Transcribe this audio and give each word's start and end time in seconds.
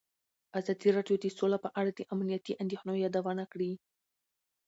ازادي 0.59 0.89
راډیو 0.97 1.15
د 1.19 1.25
سوله 1.37 1.57
په 1.65 1.69
اړه 1.79 1.91
د 1.93 2.01
امنیتي 2.13 2.53
اندېښنو 2.63 2.93
یادونه 3.05 3.43
کړې. 3.51 3.71